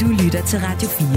[0.00, 1.08] Du lytter til Radio 4.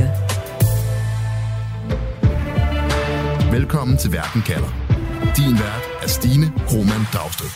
[3.51, 4.69] Velkommen til Verden kalder.
[5.37, 7.49] Din vært er Stine Roman Dragsted.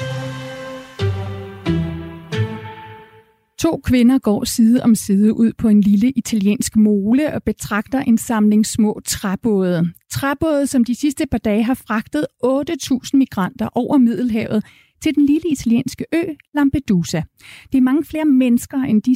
[3.59, 8.17] To kvinder går side om side ud på en lille italiensk mole og betragter en
[8.17, 9.93] samling små træbåde.
[10.11, 14.63] Træbåde, som de sidste par dage har fragtet 8.000 migranter over Middelhavet
[15.01, 17.21] til den lille italienske ø Lampedusa.
[17.71, 19.15] Det er mange flere mennesker end de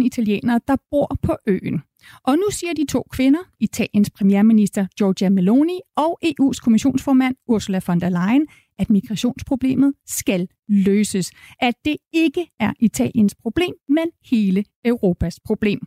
[0.00, 1.82] 6.000 italienere, der bor på øen.
[2.24, 8.00] Og nu siger de to kvinder, Italiens premierminister Giorgia Meloni og EU's kommissionsformand Ursula von
[8.00, 8.46] der Leyen,
[8.78, 11.30] at migrationsproblemet skal løses.
[11.60, 15.80] At det ikke er Italiens problem, men hele Europas problem.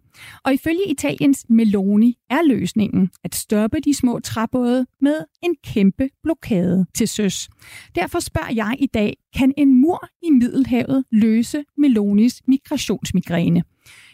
[0.46, 6.86] Og ifølge Italiens Meloni er løsningen at stoppe de små træbåde med en kæmpe blokade
[6.96, 7.50] til søs.
[7.96, 13.64] Derfor spørger jeg i dag, kan en mur i Middelhavet løse Melonis migrationsmigræne?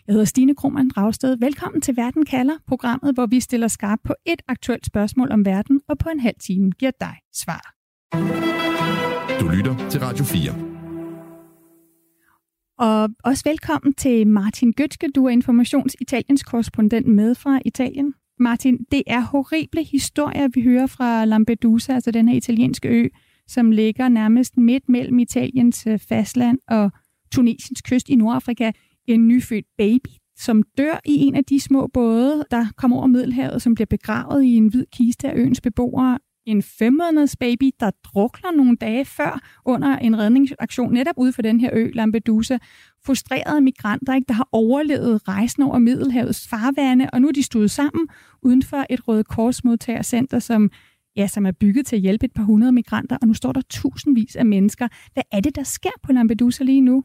[0.08, 1.38] Jeg hedder Stine Krohmann Dragsted.
[1.40, 5.82] Velkommen til Verden kalder, programmet, hvor vi stiller skarp på et aktuelt spørgsmål om verden,
[5.90, 7.76] og på en halv time giver dig svar.
[9.40, 10.52] Du lytter til Radio 4.
[12.78, 15.08] Og også velkommen til Martin Gøtske.
[15.16, 18.14] Du er Informations Italiens korrespondent med fra Italien.
[18.40, 23.08] Martin, det er horrible historier, vi hører fra Lampedusa, altså den her italienske ø,
[23.48, 26.92] som ligger nærmest midt mellem Italiens øh, fastland og
[27.32, 28.72] Tunesiens kyst i Nordafrika.
[29.08, 33.62] En nyfødt baby, som dør i en af de små både, der kommer over Middelhavet,
[33.62, 38.52] som bliver begravet i en hvid kiste af øens beboere en femmåneders baby, der drukner
[38.52, 42.58] nogle dage før under en redningsaktion netop ude for den her ø, Lampedusa.
[43.06, 47.72] Frustrerede migranter, ikke, der har overlevet rejsen over Middelhavets farvande, og nu er de stået
[47.72, 48.08] sammen
[48.42, 50.72] uden for et Røde Kors modtagercenter, som
[51.16, 53.62] ja, som er bygget til at hjælpe et par hundrede migranter, og nu står der
[53.70, 54.88] tusindvis af mennesker.
[55.14, 57.04] Hvad er det, der sker på Lampedusa lige nu?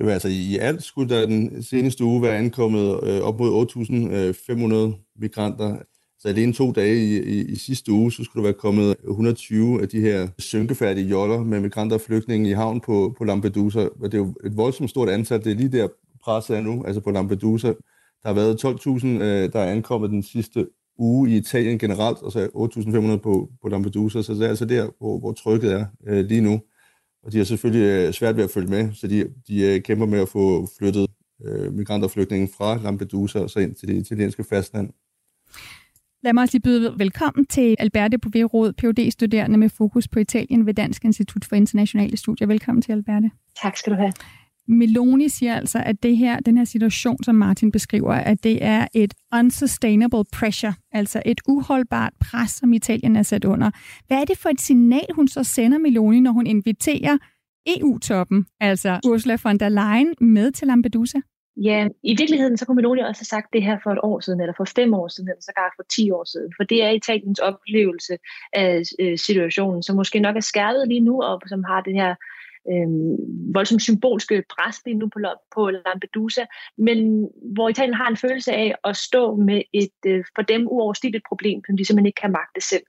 [0.00, 4.74] Jo, altså i alt skulle der den seneste uge være ankommet øh, op mod 8.500
[4.74, 5.76] øh, migranter
[6.22, 9.82] så alene to dage i, i, i sidste uge, så skulle der være kommet 120
[9.82, 13.80] af de her synkefærdige joller med migranter og flygtninge i havn på, på Lampedusa.
[13.80, 15.44] Og det er jo et voldsomt stort antal.
[15.44, 15.88] Det er lige der
[16.24, 17.68] presset er nu, altså på Lampedusa.
[18.22, 20.66] Der har været 12.000, øh, der er ankommet den sidste
[20.98, 24.22] uge i Italien generelt, og så 8.500 på, på Lampedusa.
[24.22, 26.60] Så det er altså der, hvor, hvor trykket er øh, lige nu.
[27.24, 30.06] Og de har selvfølgelig øh, svært ved at følge med, så de, de øh, kæmper
[30.06, 31.06] med at få flyttet
[31.44, 34.90] øh, migranter og flygtninge fra Lampedusa og så ind til det italienske fastland.
[36.24, 40.66] Lad mig også lige byde velkommen til Alberte Bovero, phd studerende med fokus på Italien
[40.66, 42.46] ved Dansk Institut for Internationale Studier.
[42.46, 43.30] Velkommen til, Alberte.
[43.62, 44.12] Tak skal du have.
[44.68, 48.86] Meloni siger altså, at det her, den her situation, som Martin beskriver, at det er
[48.94, 53.70] et unsustainable pressure, altså et uholdbart pres, som Italien er sat under.
[54.06, 57.18] Hvad er det for et signal, hun så sender Meloni, når hun inviterer
[57.66, 61.18] EU-toppen, altså Ursula von der Leyen, med til Lampedusa?
[61.56, 64.40] Ja, i virkeligheden så kunne Meloni også have sagt det her for et år siden,
[64.40, 66.52] eller for fem år siden, eller sågar for ti år siden.
[66.56, 68.18] For det er Italiens oplevelse
[68.52, 72.14] af øh, situationen, som måske nok er skærpet lige nu, og som har det her
[72.70, 72.88] øh,
[73.54, 75.18] voldsomt symbolske pres lige nu på,
[75.54, 76.44] på Lampedusa,
[76.78, 81.24] men hvor Italien har en følelse af at stå med et øh, for dem uoverstigeligt
[81.28, 82.82] problem, som de simpelthen ikke kan magte selv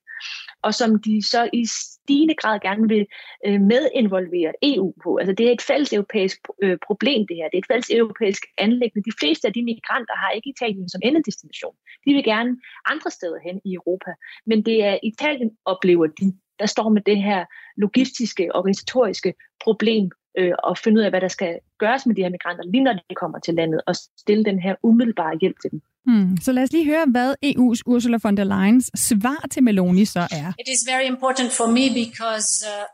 [0.62, 3.06] og som de så i stigende grad gerne vil
[3.48, 5.18] øh, medinvolvere EU på.
[5.18, 7.50] Altså det er et fælles europæisk øh, problem det her.
[7.50, 9.10] Det er et fælles europæisk anlæggende.
[9.10, 11.76] De fleste af de migranter har ikke Italien som endedestination.
[12.06, 12.52] De vil gerne
[12.86, 14.12] andre steder hen i Europa.
[14.46, 17.46] Men det er Italien, oplever de, der står med det her
[17.78, 22.30] logistiske, organisatoriske problem øh, og finde ud af, hvad der skal gøres med de her
[22.30, 25.82] migranter, lige når de kommer til landet, og stille den her umiddelbare hjælp til dem.
[26.08, 26.38] Hmm.
[26.42, 30.20] Så lad os lige høre, hvad EU's Ursula von der Leyen's svar til Meloni så
[30.20, 30.54] er.
[30.60, 32.86] It is very important for me because uh,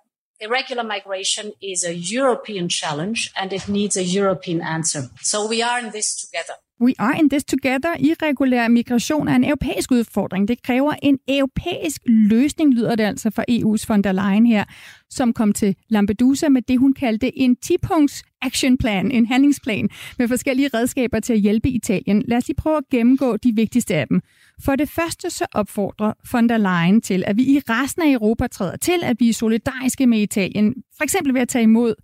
[0.46, 5.02] irregular migration is a European challenge and it needs a European answer.
[5.32, 6.56] So we are in this together.
[6.82, 7.96] We are in this together.
[8.00, 10.48] Irregulær migration er en europæisk udfordring.
[10.48, 14.64] Det kræver en europæisk løsning, lyder det altså fra EU's von der Leyen her,
[15.10, 20.28] som kom til Lampedusa med det, hun kaldte en 10-punkts action plan, en handlingsplan med
[20.28, 22.24] forskellige redskaber til at hjælpe Italien.
[22.28, 24.22] Lad os lige prøve at gennemgå de vigtigste af dem.
[24.62, 28.48] For det første så opfordrer von der Leyen til, at vi i resten af Europa
[28.48, 31.96] træder til, at vi er solidariske med Italien, for eksempel ved at tage imod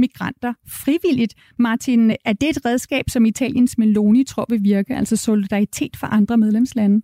[0.00, 1.34] migranter frivilligt.
[1.58, 6.36] Martin, er det et redskab, som Italiens Meloni tror vil virke, altså solidaritet for andre
[6.36, 7.02] medlemslande?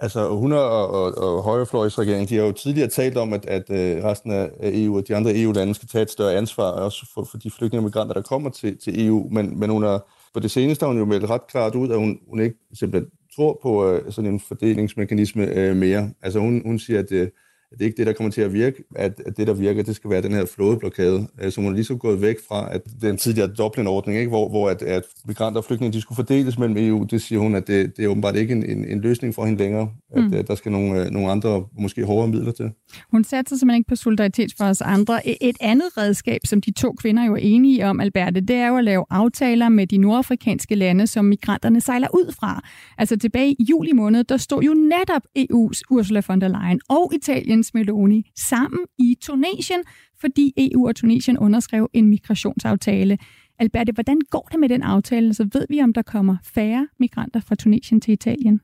[0.00, 4.04] Altså, hun og, og, og højrefløjsregeringen, de har jo tidligere talt om, at, at øh,
[4.04, 7.38] resten af EU og de andre EU-lande skal tage et større ansvar, også for, for
[7.38, 9.28] de flygtninge og migranter, der kommer til, til EU.
[9.30, 11.98] Men, men hun har, for det seneste har hun jo meldt ret klart ud, at
[11.98, 16.10] hun, hun ikke simpelthen tror på uh, sådan en fordelingsmekanisme uh, mere.
[16.22, 17.30] Altså hun, hun siger, at,
[17.72, 19.82] uh, det er ikke det, der kommer til at virke, at, at det, der virker,
[19.82, 22.82] det skal være den her flådeblokade, øh, som hun er ligesom gået væk fra, at
[23.00, 26.76] den tidligere Dublin-ordning, ikke, hvor, hvor at, at migranter og flygtninge de skulle fordeles mellem
[26.76, 29.44] EU, det siger hun, at det, det er åbenbart ikke en, en, en løsning for
[29.44, 30.32] hende længere, at, mm.
[30.32, 32.70] at der skal nogle, øh, nogle andre, måske hårdere midler til.
[33.10, 35.42] Hun satte sig simpelthen ikke på solidaritet for os andre.
[35.42, 38.76] Et andet redskab, som de to kvinder jo er enige om, Alberte, det er jo
[38.76, 42.62] at lave aftaler med de nordafrikanske lande, som migranterne sejler ud fra.
[42.98, 47.12] Altså tilbage i juli måned, der stod jo netop EU's Ursula von der Leyen og
[47.58, 49.84] Italiens Meloni sammen i Tunesien,
[50.20, 53.18] fordi EU og Tunesien underskrev en migrationsaftale.
[53.58, 55.34] Alberte, hvordan går det med den aftale?
[55.34, 58.60] Så ved vi, om der kommer færre migranter fra Tunesien til Italien?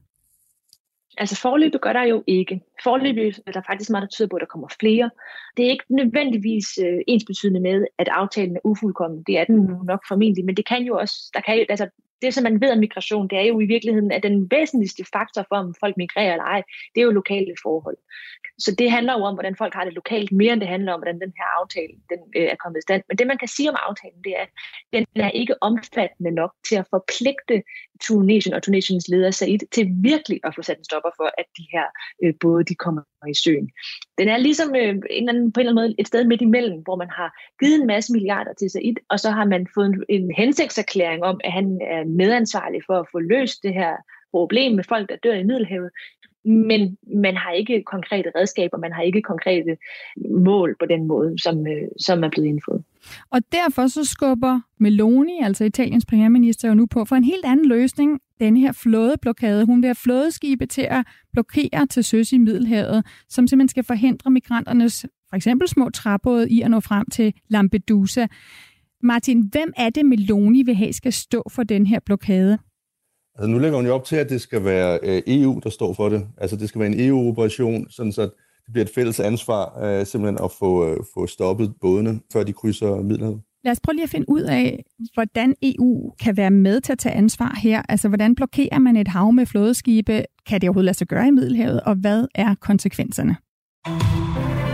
[1.18, 2.60] Altså forløbet gør der jo ikke.
[2.84, 5.10] Forløbet er der faktisk meget, der tyder på, at der kommer flere.
[5.56, 9.22] Det er ikke nødvendigvis øh, ensbetydende med, at aftalen er ufuldkommen.
[9.26, 11.88] Det er den nu nok formentlig, men det kan jo også, der kan, altså,
[12.24, 15.44] det, som man ved om migration, det er jo i virkeligheden, at den væsentligste faktor
[15.48, 16.62] for, om folk migrerer eller ej,
[16.94, 17.96] det er jo lokale forhold.
[18.58, 21.00] Så det handler jo om, hvordan folk har det lokalt, mere end det handler om,
[21.00, 23.02] hvordan den her aftale den, øh, er kommet i stand.
[23.08, 24.52] Men det, man kan sige om aftalen, det er, at
[24.92, 27.56] den er ikke omfattende nok til at forpligte
[28.02, 31.66] Tunesien og Tunesiens leder Said til virkelig at få sat en stopper for, at de
[31.72, 31.86] her
[32.24, 33.70] øh, både de kommer i søen.
[34.18, 36.42] Den er ligesom øh, en eller anden, på en eller anden måde et sted midt
[36.42, 37.30] imellem, hvor man har
[37.60, 41.40] givet en masse milliarder til Said, og så har man fået en, en hensigtserklæring om,
[41.44, 43.96] at han er medansvarlig for at få løst det her
[44.30, 45.90] problem med folk, der dør i Middelhavet
[46.44, 49.76] men man har ikke konkrete redskaber, man har ikke konkrete
[50.30, 52.84] mål på den måde, som, øh, som er blevet indfået.
[53.30, 57.68] Og derfor så skubber Meloni, altså Italiens premierminister, jo nu på for en helt anden
[57.68, 58.20] løsning.
[58.40, 59.66] Den her flådeblokade.
[59.66, 64.30] Hun vil have flådeskibe til at blokere til søs i Middelhavet, som simpelthen skal forhindre
[64.30, 68.26] migranternes for eksempel små træbåde i at nå frem til Lampedusa.
[69.02, 72.58] Martin, hvem er det, Meloni vil have skal stå for den her blokade?
[73.38, 75.94] Altså nu lægger hun jo op til, at det skal være øh, EU, der står
[75.94, 76.26] for det.
[76.38, 80.44] Altså det skal være en EU-operation, sådan så det bliver et fælles ansvar øh, simpelthen
[80.44, 83.40] at få, øh, få stoppet bådene, før de krydser Middelhavet.
[83.64, 84.84] Lad os prøve lige at finde ud af,
[85.14, 87.82] hvordan EU kan være med til at tage ansvar her.
[87.88, 90.24] Altså, hvordan blokerer man et hav med flådeskibe?
[90.46, 91.80] Kan det overhovedet lade sig gøre i Middelhavet?
[91.80, 93.36] Og hvad er konsekvenserne?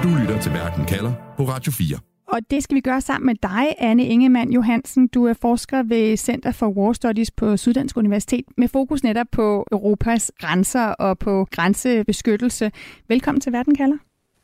[0.02, 2.09] Du lytter til Verden kalder på Radio 4.
[2.32, 5.06] Og det skal vi gøre sammen med dig, Anne Ingemann Johansen.
[5.08, 9.66] Du er forsker ved Center for War Studies på Syddansk Universitet med fokus netop på
[9.72, 12.72] Europas grænser og på grænsebeskyttelse.
[13.08, 13.96] Velkommen til Verden kalder.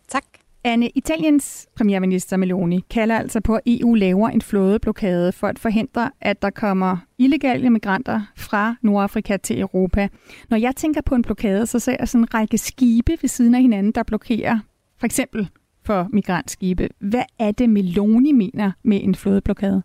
[0.09, 0.25] Tak.
[0.65, 6.11] Anne, Italiens premierminister Meloni kalder altså på, at EU laver en flådeblokade for at forhindre,
[6.21, 10.09] at der kommer illegale migranter fra Nordafrika til Europa.
[10.50, 13.55] Når jeg tænker på en blokade, så ser jeg sådan en række skibe ved siden
[13.55, 14.59] af hinanden, der blokerer
[14.99, 15.49] for eksempel
[15.87, 16.88] for migrantskibe.
[16.99, 19.83] Hvad er det, Meloni mener med en flådeblokade?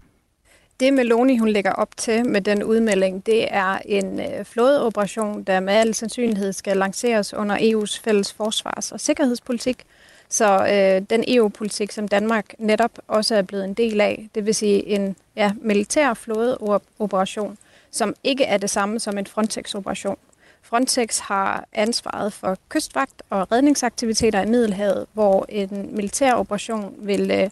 [0.80, 5.60] Det Meloni hun lægger op til med den udmelding, det er en øh, flådeoperation, der
[5.60, 9.84] med al sandsynlighed skal lanceres under EU's fælles forsvars- og sikkerhedspolitik.
[10.30, 14.56] Så øh, den EU-politik, som Danmark netop også er blevet en del af, det vil
[14.56, 17.58] sige en ja, militær flådeoperation,
[17.92, 20.18] som ikke er det samme som en Frontex-operation.
[20.62, 27.50] Frontex har ansvaret for kystvagt og redningsaktiviteter i Middelhavet, hvor en militær operation vil øh,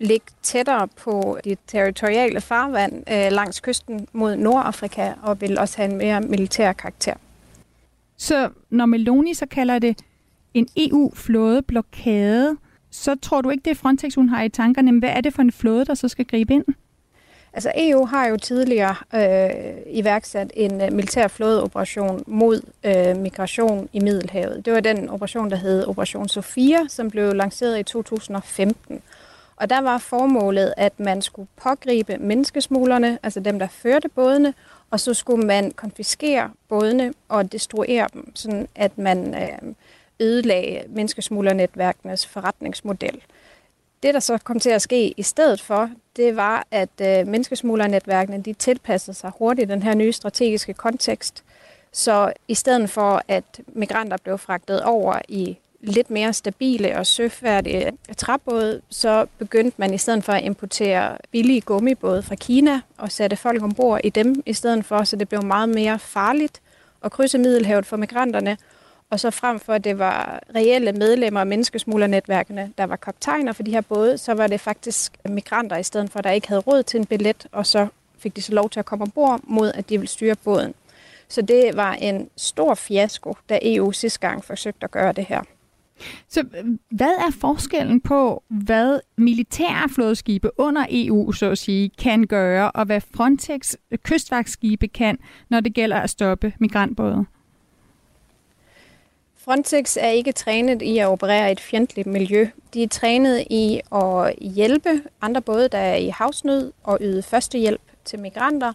[0.00, 5.90] ligge tættere på de territoriale farvand øh, langs kysten mod Nordafrika, og vil også have
[5.90, 7.14] en mere militær karakter.
[8.16, 9.98] Så når Meloni så kalder det
[10.54, 12.56] en EU-flådeblokade,
[12.90, 14.98] så tror du ikke, det er Frontex, hun har i tankerne.
[14.98, 16.64] Hvad er det for en flåde, der så skal gribe ind?
[17.56, 24.00] Altså EU har jo tidligere øh, iværksat en øh, militær flådeoperation mod øh, migration i
[24.00, 24.64] Middelhavet.
[24.64, 29.02] Det var den operation, der hed Operation Sofia, som blev lanceret i 2015.
[29.56, 34.54] Og der var formålet, at man skulle pågribe menneskesmuglerne, altså dem, der førte bådene,
[34.90, 39.74] og så skulle man konfiskere bådene og destruere dem, sådan at man øh,
[40.20, 43.20] ødelagde menneskesmuglernetværkenes forretningsmodel.
[44.06, 48.42] Det, der så kom til at ske i stedet for, det var, at øh, menneskesmuglernetværkene
[48.42, 51.44] de tilpassede sig hurtigt den her nye strategiske kontekst.
[51.92, 57.92] Så i stedet for, at migranter blev fragtet over i lidt mere stabile og søfærdige
[58.16, 63.36] træbåde, så begyndte man i stedet for at importere billige gummibåde fra Kina og sætte
[63.36, 66.60] folk ombord i dem i stedet for, så det blev meget mere farligt
[67.04, 68.56] at krydse Middelhavet for migranterne.
[69.10, 73.62] Og så frem for, at det var reelle medlemmer af menneskesmuglernetværkene, der var kaptajner for
[73.62, 76.82] de her både, så var det faktisk migranter i stedet for, der ikke havde råd
[76.82, 77.86] til en billet, og så
[78.18, 80.74] fik de så lov til at komme ombord mod, at de ville styre båden.
[81.28, 85.42] Så det var en stor fiasko, da EU sidste gang forsøgte at gøre det her.
[86.28, 92.26] Så øh, hvad er forskellen på, hvad militære flådeskibe under EU, så at sige, kan
[92.26, 97.26] gøre, og hvad Frontex kystvagtskibe kan, når det gælder at stoppe migrantbåde?
[99.48, 102.48] Frontex er ikke trænet i at operere i et fjendtligt miljø.
[102.74, 107.80] De er trænet i at hjælpe andre både, der er i havsnød og yde førstehjælp
[108.04, 108.72] til migranter,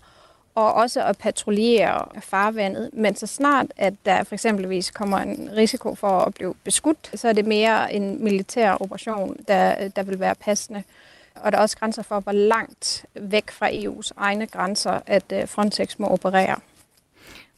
[0.56, 2.90] og også at patruljere farvandet.
[2.94, 7.28] Men så snart, at der for eksempelvis kommer en risiko for at blive beskudt, så
[7.28, 10.84] er det mere en militær operation, der, der vil være passende.
[11.36, 15.48] Og der er også grænser for, hvor langt væk fra EU's egne grænser, at øh,
[15.48, 16.60] Frontex må operere.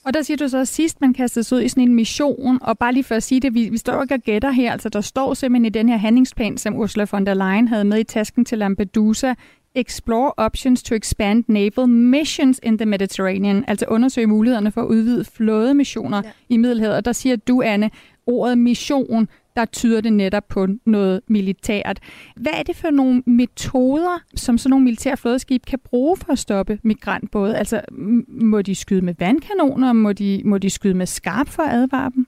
[0.05, 2.59] Og der siger du så, at sidst man kastede sig ud i sådan en mission,
[2.61, 4.89] og bare lige for at sige det, vi, vi står ikke og gætter her, altså
[4.89, 8.03] der står simpelthen i den her handlingsplan, som Ursula von der Leyen havde med i
[8.03, 9.33] tasken til Lampedusa,
[9.75, 15.25] explore options to expand naval missions in the Mediterranean, altså undersøge mulighederne for at udvide
[15.25, 16.31] flådemissioner ja.
[16.49, 16.95] i Middelhavet.
[16.95, 17.91] Og der siger du, Anne,
[18.27, 21.99] ordet mission, der tyder det netop på noget militært.
[22.35, 26.39] Hvad er det for nogle metoder, som sådan nogle militære flådeskib kan bruge for at
[26.39, 27.57] stoppe migrantbåde?
[27.57, 27.81] Altså,
[28.27, 29.93] må de skyde med vandkanoner?
[29.93, 32.27] Må de, må de skyde med skarp for at advare dem?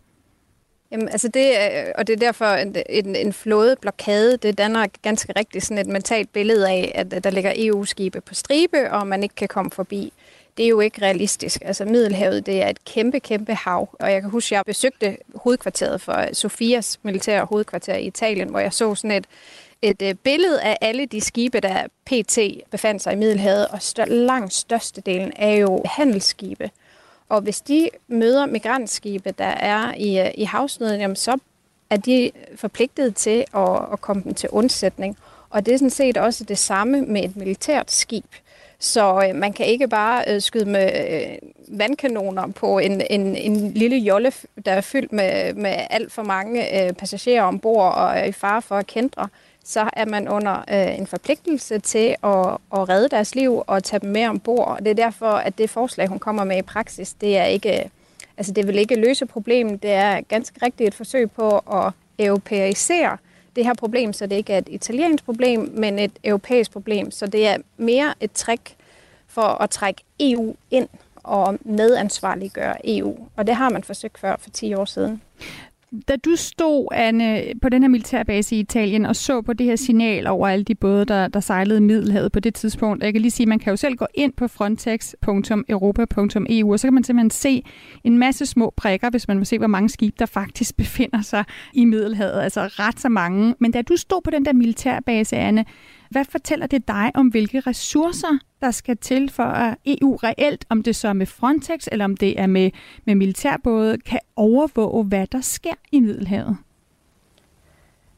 [0.91, 5.33] Jamen, altså det, øh, og det er derfor en, en, en flådeblokade, det danner ganske
[5.35, 9.35] rigtigt sådan et mentalt billede af, at der ligger EU-skibe på stribe, og man ikke
[9.35, 10.13] kan komme forbi.
[10.57, 11.61] Det er jo ikke realistisk.
[11.65, 13.89] Altså Middelhavet, det er et kæmpe, kæmpe hav.
[13.99, 18.59] Og jeg kan huske, at jeg besøgte hovedkvarteret for Sofias militære hovedkvarter i Italien, hvor
[18.59, 19.25] jeg så sådan et,
[19.81, 22.39] et øh, billede af alle de skibe, der pt.
[22.71, 26.69] befandt sig i Middelhavet, og stør, langt størstedelen er jo handelsskibe.
[27.29, 31.37] Og hvis de møder migrantskibe, der er i, øh, i havsnøden, jamen så
[31.89, 35.17] er de forpligtet til at, at komme dem til undsætning.
[35.49, 38.25] Og det er sådan set også det samme med et militært skib.
[38.79, 43.71] Så øh, man kan ikke bare øh, skyde med øh, vandkanoner på en, en, en
[43.71, 44.31] lille jolle,
[44.65, 48.61] der er fyldt med, med alt for mange øh, passagerer ombord og er i fare
[48.61, 49.27] for at kendre
[49.67, 53.99] så er man under øh, en forpligtelse til at, at redde deres liv og tage
[53.99, 54.67] dem med ombord.
[54.67, 57.91] Og det er derfor, at det forslag, hun kommer med i praksis, det er ikke,
[58.37, 59.83] altså det vil ikke løse problemet.
[59.83, 63.17] Det er ganske rigtigt et forsøg på at europæisere
[63.55, 67.11] det her problem, så det ikke er et italiensk problem, men et europæisk problem.
[67.11, 68.75] Så det er mere et trick
[69.27, 73.17] for at trække EU ind og medansvarliggøre EU.
[73.35, 75.21] Og det har man forsøgt før for 10 år siden
[76.07, 79.75] da du stod, Anne, på den her militærbase i Italien og så på det her
[79.75, 83.21] signal over alle de både, der, der sejlede i Middelhavet på det tidspunkt, jeg kan
[83.21, 87.03] lige sige, at man kan jo selv gå ind på frontex.europa.eu, og så kan man
[87.03, 87.63] simpelthen se
[88.03, 91.43] en masse små prikker, hvis man vil se, hvor mange skibe, der faktisk befinder sig
[91.73, 92.41] i Middelhavet.
[92.41, 93.55] Altså ret så mange.
[93.59, 95.65] Men da du stod på den der militærbase, Anne,
[96.09, 100.83] hvad fortæller det dig om, hvilke ressourcer, der skal til for at EU reelt, om
[100.83, 102.71] det så er med Frontex eller om det er med,
[103.05, 106.57] med militærbåde, kan overvåge, hvad der sker i Middelhavet?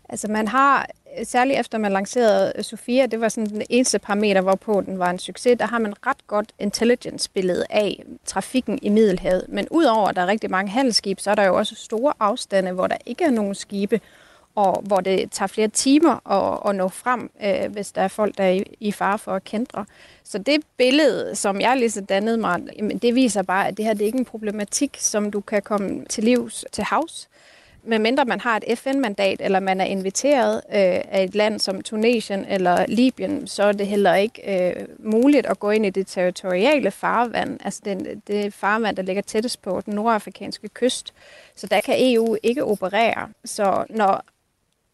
[0.10, 0.88] Altså man har,
[1.24, 5.20] særligt efter man lancerede Sofia, det var sådan den eneste parameter, hvorpå den var en
[5.20, 9.46] succes, der har man ret godt intelligence-billede af trafikken i Middelhavet.
[9.50, 12.72] Men udover at der er rigtig mange handelsskibe, så er der jo også store afstande,
[12.72, 14.02] hvor der ikke er nogen skibe,
[14.58, 18.38] og hvor det tager flere timer at, at nå frem, øh, hvis der er folk,
[18.38, 19.86] der er i, i fare for at kendre.
[20.24, 22.62] Så det billede, som jeg lige så dannede mig,
[23.02, 26.06] det viser bare, at det her det er ikke en problematik, som du kan komme
[26.06, 27.30] til livs til havs.
[27.84, 31.82] Men mindre man har et FN-mandat, eller man er inviteret øh, af et land som
[31.82, 36.08] Tunesien eller Libyen, så er det heller ikke øh, muligt at gå ind i det
[36.08, 41.14] territoriale farvand, altså den, det farvand, der ligger tættest på den nordafrikanske kyst.
[41.56, 43.30] Så der kan EU ikke operere.
[43.46, 44.24] Så når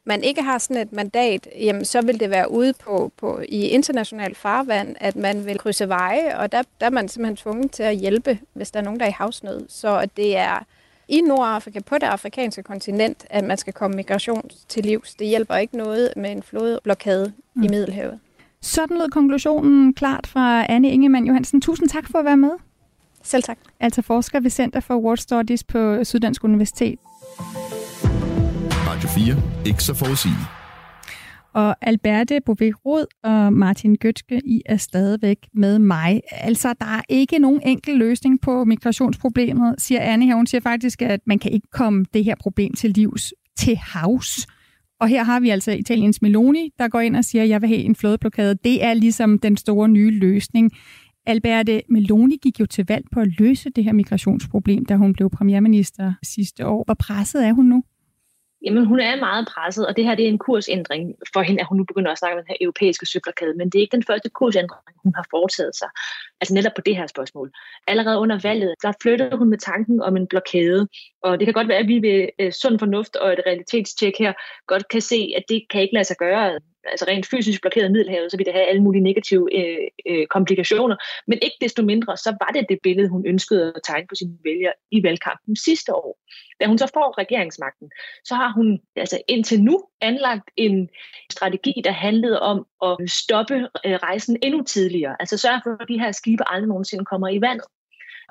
[0.05, 3.67] man ikke har sådan et mandat, jamen så vil det være ude på, på i
[3.67, 7.83] international farvand, at man vil krydse veje, og der, der er man simpelthen tvunget til
[7.83, 9.65] at hjælpe, hvis der er nogen, der er i havsnød.
[9.69, 10.65] Så det er
[11.07, 15.15] i Nordafrika, på det afrikanske kontinent, at man skal komme migration til livs.
[15.15, 17.63] Det hjælper ikke noget med en flodblokade mm.
[17.63, 18.19] i Middelhavet.
[18.62, 21.62] Sådan lød konklusionen klart fra Anne Ingemann Johansen.
[21.62, 22.51] Tusind tak for at være med.
[23.24, 23.57] Selv tak.
[23.79, 27.00] Altså forsker ved Center for War Studies på Syddansk Universitet.
[28.93, 29.35] Radio 4.
[29.65, 30.47] Ikke så forudsigeligt.
[31.53, 32.73] Og Alberte Bovee
[33.23, 36.21] og Martin Gøtske, I er stadigvæk med mig.
[36.31, 40.35] Altså, der er ikke nogen enkel løsning på migrationsproblemet, siger Anne her.
[40.35, 44.47] Hun siger faktisk, at man kan ikke komme det her problem til livs til havs.
[45.00, 47.69] Og her har vi altså Italiens Meloni, der går ind og siger, at jeg vil
[47.69, 48.55] have en flådeblokade.
[48.63, 50.71] Det er ligesom den store nye løsning.
[51.25, 55.29] Alberte Meloni gik jo til valg på at løse det her migrationsproblem, da hun blev
[55.29, 56.83] premierminister sidste år.
[56.83, 57.83] Hvor presset er hun nu?
[58.63, 61.67] Jamen hun er meget presset, og det her det er en kursændring for hende, at
[61.67, 64.03] hun nu begynder at snakke om den her europæiske søblokade, men det er ikke den
[64.10, 65.89] første kursændring, hun har foretaget sig.
[66.43, 67.51] Altså netop på det her spørgsmål.
[67.88, 70.88] Allerede under valget, der flyttede hun med tanken om en blokade,
[71.23, 74.33] og det kan godt være, at vi ved øh, sund fornuft og et realitetstjek her
[74.67, 76.59] godt kan se, at det kan ikke lade sig gøre
[76.91, 80.95] altså rent fysisk blokeret Middelhavet, så vil det have alle mulige negative øh, øh, komplikationer.
[81.27, 84.38] Men ikke desto mindre, så var det det billede, hun ønskede at tegne på sine
[84.43, 86.19] vælgere i valgkampen sidste år.
[86.59, 87.91] Da hun så får regeringsmagten,
[88.23, 90.89] så har hun altså indtil nu anlagt en
[91.31, 95.15] strategi, der handlede om at stoppe øh, rejsen endnu tidligere.
[95.19, 97.68] Altså sørge for, at de her skibe aldrig nogensinde kommer i vandet.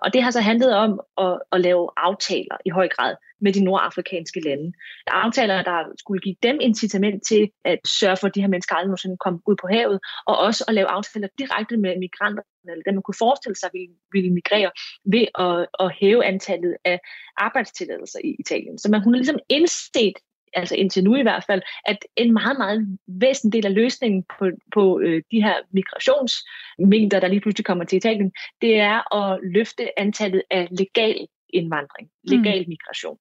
[0.02, 3.64] Og det har så handlet om at, at lave aftaler i høj grad med de
[3.64, 4.72] nordafrikanske lande.
[5.06, 8.88] Aftaler, der skulle give dem incitament til at sørge for, at de her mennesker aldrig
[8.88, 12.94] nogensinde kom ud på havet, og også at lave aftaler direkte med migranterne, eller dem
[12.94, 14.70] man kunne forestille sig ville, ville migrere,
[15.14, 16.98] ved at, at hæve antallet af
[17.36, 18.78] arbejdstilladelser i Italien.
[18.78, 20.16] Så man, hun har ligesom indset
[20.54, 24.44] altså indtil nu i hvert fald, at en meget, meget væsentlig del af løsningen på,
[24.74, 28.32] på øh, de her migrationsmængder, der lige pludselig kommer til Italien,
[28.62, 32.68] det er at løfte antallet af legal indvandring, legal mm.
[32.68, 33.18] migration.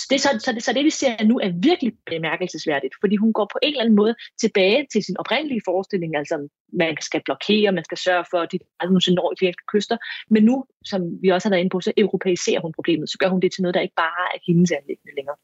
[0.00, 3.32] Så det, så, så, det, så det, vi ser nu, er virkelig bemærkelsesværdigt, fordi hun
[3.32, 7.72] går på en eller anden måde tilbage til sin oprindelige forestilling, altså man skal blokere,
[7.72, 9.96] man skal sørge for, at de aldrig når italienske kyster,
[10.30, 13.28] men nu, som vi også har været inde på, så europæiserer hun problemet, så gør
[13.28, 15.36] hun det til noget, der ikke bare er hendes anlæggende længere.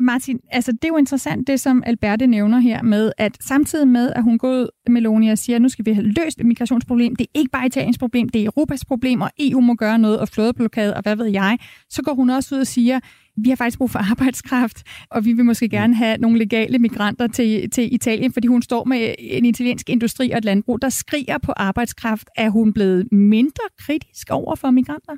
[0.00, 4.12] Martin, altså det er jo interessant, det som Alberte nævner her med, at samtidig med,
[4.16, 7.16] at hun går ud Meloni og siger, at nu skal vi have løst et migrationsproblem,
[7.16, 10.18] det er ikke bare Italiens problem, det er Europas problem, og EU må gøre noget,
[10.18, 13.00] og flådeblokade, og hvad ved jeg, så går hun også ud og siger,
[13.36, 17.26] vi har faktisk brug for arbejdskraft, og vi vil måske gerne have nogle legale migranter
[17.26, 21.38] til, til Italien, fordi hun står med en italiensk industri og et landbrug, der skriger
[21.38, 22.28] på arbejdskraft.
[22.36, 25.12] Er hun blevet mindre kritisk over for migranter?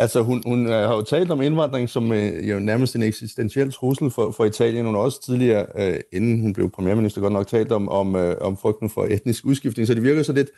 [0.00, 3.72] Altså, hun, hun øh, har jo talt om indvandring som øh, jo nærmest en eksistentiel
[3.72, 4.86] trussel for, for Italien.
[4.86, 8.36] Hun har også tidligere, øh, inden hun blev premierminister, godt nok talt om, om, øh,
[8.40, 9.86] om frygten for etnisk udskiftning.
[9.86, 10.48] Så det virker så lidt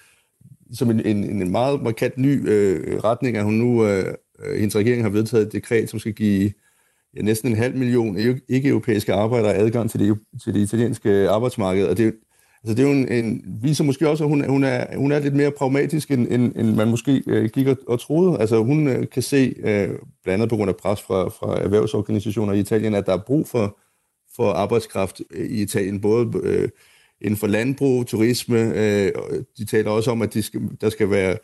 [0.73, 4.76] som en, en, en meget markant ny øh, retning, at hun nu, øh, øh, hendes
[4.76, 6.52] regering har vedtaget et dekret, som skal give
[7.16, 11.87] ja, næsten en halv million e-, ikke-europæiske arbejdere adgang til det, til det italienske arbejdsmarked.
[11.87, 12.14] Og det,
[12.64, 15.19] Altså det er jo en, en, viser måske også, at hun, hun, er, hun er
[15.19, 18.40] lidt mere pragmatisk, end, end, end man måske øh, gik og, og troede.
[18.40, 19.88] Altså hun øh, kan se, øh,
[20.23, 23.49] blandt andet på grund af pres fra, fra erhvervsorganisationer i Italien, at der er brug
[23.49, 23.79] for,
[24.37, 26.69] for arbejdskraft øh, i Italien, både øh,
[27.21, 28.73] inden for landbrug, turisme.
[28.75, 29.12] Øh,
[29.59, 31.37] de taler også om, at de skal, der skal være,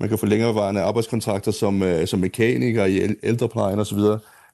[0.00, 3.98] man kan få længerevarende arbejdskontrakter som, øh, som mekaniker i ældreplejen osv.,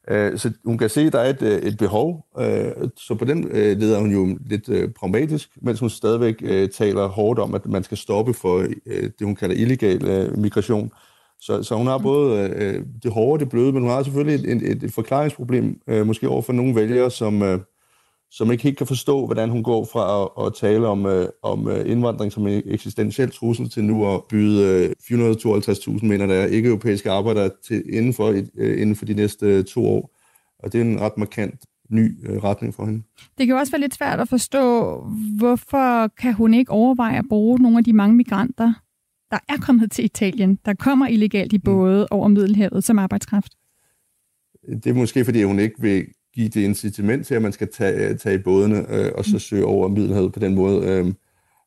[0.09, 3.49] så hun kan se, at der er et, øh, et behov, øh, så på den
[3.53, 6.39] leder hun jo lidt pragmatisk, mens hun stadigvæk
[6.73, 10.91] taler hårdt om, at man skal stoppe for det, hun kalder illegal migration.
[11.41, 12.49] Så, så hun har både
[13.03, 16.43] det hårde og det bløde, men hun har selvfølgelig et, et, et forklaringsproblem, måske over
[16.43, 17.43] for nogle vælgere, som,
[18.37, 21.69] som ikke helt kan forstå, hvordan hun går fra at, at tale om, øh, om
[21.69, 26.47] øh, indvandring som en eksistentiel trussel til nu at byde øh, 452.000 mener, der er
[26.47, 30.11] ikke-europæiske arbejdere til inden for, øh, inden for de næste øh, to år.
[30.59, 33.03] Og det er en ret markant ny øh, retning for hende.
[33.39, 34.97] Det kan jo også være lidt svært at forstå,
[35.39, 38.73] hvorfor kan hun ikke overveje at bruge nogle af de mange migranter,
[39.31, 41.63] der er kommet til Italien, der kommer illegalt i mm.
[41.63, 42.17] både mm.
[42.17, 43.53] over Middelhavet som arbejdskraft?
[44.85, 48.17] Det er måske, fordi hun ikke vil give det incitament til, at man skal tage,
[48.17, 49.39] tage i bådene øh, og så mm.
[49.39, 50.87] søge over Middelhavet på den måde.
[50.87, 51.15] Øh,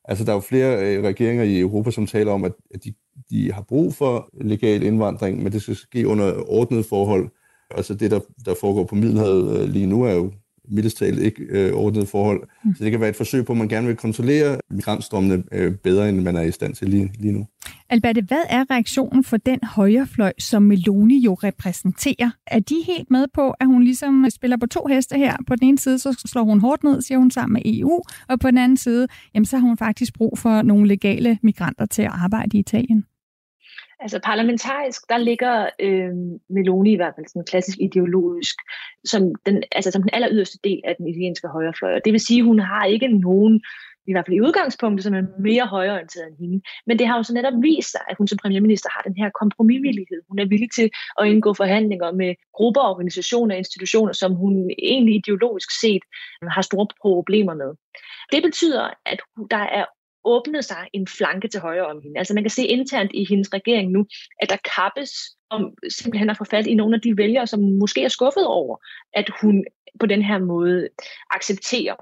[0.04, 2.92] altså, der er jo flere øh, regeringer i Europa, som taler om, at, at de,
[3.30, 7.30] de har brug for legal indvandring, men det skal ske under ordnede forhold.
[7.70, 10.32] Altså det, der, der foregår på Middelhavet øh, lige nu, er jo
[10.70, 12.42] mildest talt ikke øh, ordnet forhold.
[12.64, 12.74] Mm.
[12.74, 16.08] Så det kan være et forsøg på, at man gerne vil kontrollere migrantstrømmene øh, bedre,
[16.08, 17.46] end man er i stand til lige, lige nu.
[17.90, 22.30] Alberte, hvad er reaktionen for den højrefløj, som Meloni jo repræsenterer?
[22.46, 25.36] Er de helt med på, at hun ligesom spiller på to heste her?
[25.46, 28.40] På den ene side, så slår hun hårdt ned, siger hun, sammen med EU, og
[28.40, 32.02] på den anden side, jamen, så har hun faktisk brug for nogle legale migranter til
[32.02, 33.04] at arbejde i Italien.
[34.00, 36.14] Altså parlamentarisk, der ligger øh,
[36.50, 38.56] Meloni i hvert fald sådan klassisk ideologisk,
[39.04, 41.94] som den, altså som den aller yderste del af den italienske højrefløj.
[41.94, 43.62] Og det vil sige, at hun har ikke nogen,
[44.06, 46.62] i hvert fald i udgangspunktet, som er mere højreorienteret end hende.
[46.86, 49.30] Men det har jo så netop vist sig, at hun som premierminister har den her
[49.40, 50.20] kompromisvillighed.
[50.28, 55.14] Hun er villig til at indgå forhandlinger med grupper, organisationer og institutioner, som hun egentlig
[55.14, 56.02] ideologisk set
[56.42, 57.70] har store problemer med.
[58.32, 59.84] Det betyder, at der er
[60.24, 62.18] åbnet sig en flanke til højre om hende.
[62.18, 64.06] Altså man kan se internt i hendes regering nu,
[64.40, 65.10] at der kappes
[65.50, 68.76] om simpelthen at få fat i nogle af de vælgere, som måske er skuffet over,
[69.12, 69.64] at hun
[70.00, 70.88] på den her måde
[71.30, 71.94] accepterer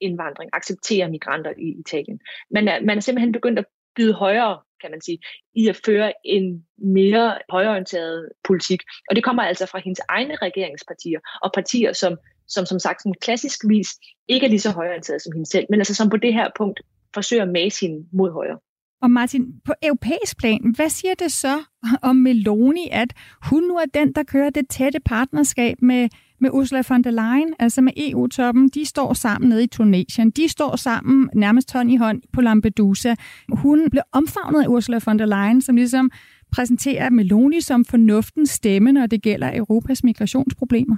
[0.00, 2.20] indvandring, accepterer migranter i Italien.
[2.50, 3.64] Man er, man er simpelthen begyndt at
[3.96, 5.18] byde højere, kan man sige,
[5.54, 8.82] i at føre en mere højorienteret politik.
[9.10, 12.16] Og det kommer altså fra hendes egne regeringspartier, og partier, som
[12.48, 13.88] som som sagt som klassisk vis
[14.28, 16.80] ikke er lige så højorienteret som hende selv, men altså som på det her punkt
[17.14, 18.58] forsøger at mase hende mod højre.
[19.02, 21.62] Og Martin, på europæisk plan, hvad siger det så
[22.02, 26.08] om Meloni, at hun nu er den, der kører det tætte partnerskab med,
[26.40, 28.68] med Ursula von der Leyen, altså med EU-toppen?
[28.68, 30.30] De står sammen nede i Tunesien.
[30.30, 33.14] De står sammen nærmest hånd i hånd på Lampedusa.
[33.52, 36.10] Hun blev omfavnet af Ursula von der Leyen, som ligesom
[36.52, 40.96] præsenterer Meloni som fornuftens stemme, når det gælder Europas migrationsproblemer.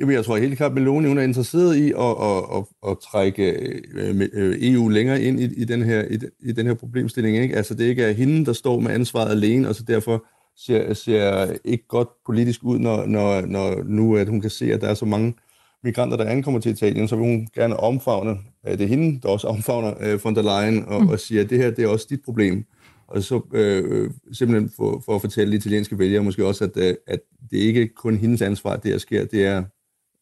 [0.00, 2.96] Jamen, jeg tror helt klart, at Meloni hun er interesseret i at, at, at, at
[2.98, 3.50] trække
[3.94, 7.36] øh, øh, EU længere ind i, i, den her, i, i den her problemstilling.
[7.36, 7.56] Ikke?
[7.56, 10.24] Altså, det ikke er hende, der står med ansvaret alene, og så derfor
[10.56, 14.80] ser, ser ikke godt politisk ud, når, når, når nu at hun kan se, at
[14.80, 15.34] der er så mange
[15.84, 19.46] migranter, der ankommer til Italien, så vil hun gerne omfavne, det er hende, der også
[19.46, 21.08] omfavner von der Leyen, og, mm.
[21.08, 22.64] og siger, at det her det er også dit problem.
[23.06, 27.20] Og så øh, simpelthen for, for at fortælle de italienske vælgere måske også, at, at
[27.50, 29.64] det ikke kun hendes ansvar, det her sker, det er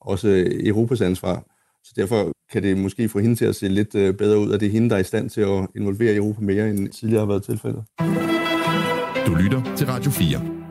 [0.07, 1.45] også Europas ansvar.
[1.85, 4.61] Så derfor kan det måske få hende til at se lidt øh, bedre ud, at
[4.61, 7.27] det er hende, der er i stand til at involvere Europa mere, end tidligere har
[7.27, 7.85] været tilfældet.
[9.27, 10.63] Du lytter til Radio 4.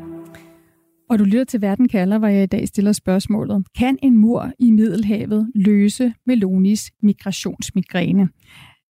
[1.10, 3.66] Og du lytter til Verden kalder, hvor jeg i dag stiller spørgsmålet.
[3.78, 8.30] Kan en mur i Middelhavet løse Melonis migrationsmigræne?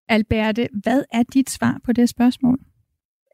[0.10, 2.60] Alberte, hvad er dit svar på det spørgsmål?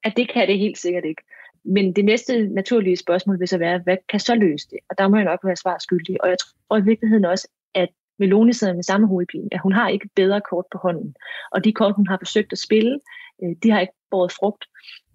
[0.04, 1.22] At det kan det helt sikkert ikke.
[1.67, 4.80] Men det næste naturlige spørgsmål vil så være, hvad kan så løse det?
[4.89, 6.23] Og der må jeg nok være svar skyldig.
[6.23, 9.89] Og jeg tror i virkeligheden også, at Meloni sidder med samme hovedpine, at hun har
[9.89, 11.15] ikke bedre kort på hånden.
[11.51, 12.99] Og de kort, hun har forsøgt at spille,
[13.43, 14.65] øh, de har ikke båret frugt.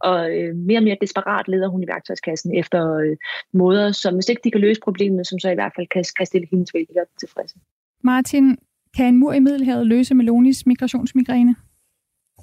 [0.01, 3.17] Og øh, mere og mere desperat leder hun i værktøjskassen efter øh,
[3.53, 6.27] måder, som hvis ikke de kan løse problemet, som så i hvert fald kan, kan
[6.27, 7.57] stille hendes vælgere tilfredse.
[8.05, 8.59] Martin,
[8.97, 11.55] kan en mur i Middelhavet løse Melonis migrationsmigræne?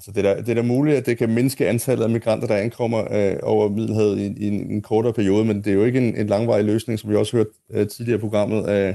[0.00, 2.46] Altså det, er da, det er da muligt, at det kan mindske antallet af migranter,
[2.46, 5.84] der ankommer øh, over Middelhavet i, i en, en kortere periode, men det er jo
[5.84, 8.94] ikke en, en langvarig løsning, som vi også hørt øh, tidligere i programmet, øh, øh,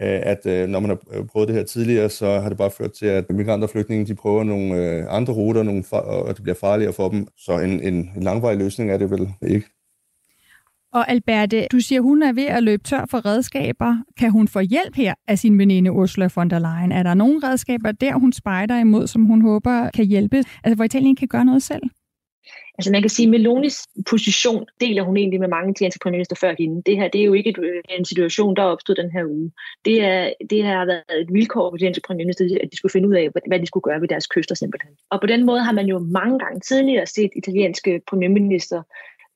[0.00, 3.06] at øh, når man har prøvet det her tidligere, så har det bare ført til,
[3.06, 6.92] at migranter og flygtninge de prøver nogle øh, andre ruter, nogle og det bliver farligere
[6.92, 7.26] for dem.
[7.36, 9.66] Så en, en, en langvarig løsning er det vel ikke.
[10.92, 13.96] Og Alberte, du siger, hun er ved at løbe tør for redskaber.
[14.18, 16.92] Kan hun få hjælp her af sin veninde Ursula von der Leyen?
[16.92, 20.36] Er der nogle redskaber der, hun spejder imod, som hun håber kan hjælpe?
[20.36, 21.82] Altså, hvor Italien kan gøre noget selv?
[22.78, 26.36] Altså man kan sige, at Melonis position deler hun egentlig med mange af de entreprenørister
[26.36, 26.82] før hende.
[26.86, 29.50] Det her det er jo ikke øh, en situation, der opstod den her uge.
[29.84, 33.14] Det, er, det har været et vilkår for de entreprenørister, at de skulle finde ud
[33.14, 34.92] af, hvad de skulle gøre ved deres kyster simpelthen.
[35.10, 38.82] Og på den måde har man jo mange gange tidligere set italienske premierminister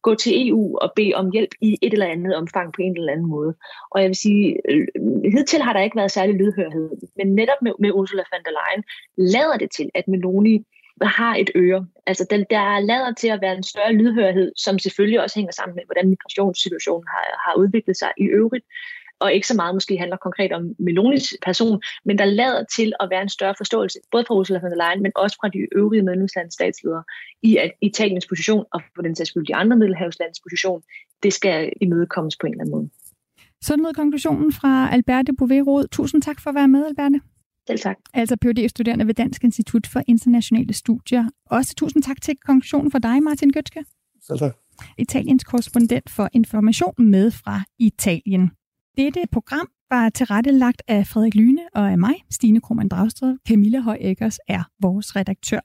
[0.02, 3.12] gå til EU og bede om hjælp i et eller andet omfang på en eller
[3.12, 3.54] anden måde.
[3.90, 4.86] Og jeg vil sige, øh,
[5.34, 8.84] hidtil har der ikke været særlig lydhørhed, men netop med, med Ursula von der Leyen
[9.16, 10.64] lader det til, at Meloni
[11.02, 11.86] har et øre.
[12.06, 15.74] Altså, den, der lader til at være en større lydhørhed, som selvfølgelig også hænger sammen
[15.74, 18.64] med, hvordan migrationssituationen har, har udviklet sig i øvrigt
[19.22, 23.10] og ikke så meget måske handler konkret om Melonis person, men der lader til at
[23.10, 26.02] være en større forståelse, både fra Ursula von der Leyen, men også fra de øvrige
[26.02, 27.04] medlemslands statsledere,
[27.42, 30.82] i at Italiens position, og for den sags skyld de andre middelhavslands position,
[31.22, 32.88] det skal imødekommes på en eller anden måde.
[33.62, 37.20] Sådan noget konklusionen fra Alberte Bouvet Tusind tak for at være med, Alberte.
[37.66, 37.96] Selv tak.
[38.14, 41.24] Altså phd studerende ved Dansk Institut for Internationale Studier.
[41.46, 43.84] Også tusind tak til konklusionen fra dig, Martin Gøtske.
[44.26, 44.56] Selv tak.
[44.98, 48.50] Italiens korrespondent for information med fra Italien.
[48.96, 53.36] Dette program var tilrettelagt af Frederik Lyne og af mig, Stine Krohmann Dragsted.
[53.48, 55.60] Camilla Høj Eggers er vores redaktør.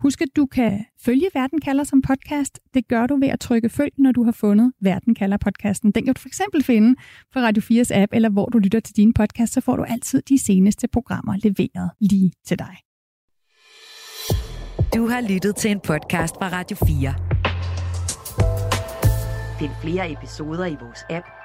[0.00, 2.60] Husk, at du kan følge Verden kalder som podcast.
[2.74, 5.92] Det gør du ved at trykke følg, når du har fundet Verden kalder podcasten.
[5.92, 7.00] Den kan du for eksempel finde
[7.32, 10.22] på Radio 4's app, eller hvor du lytter til dine podcast, så får du altid
[10.22, 12.76] de seneste programmer leveret lige til dig.
[14.94, 17.14] Du har lyttet til en podcast fra Radio 4.
[19.58, 21.26] Find flere episoder i vores app,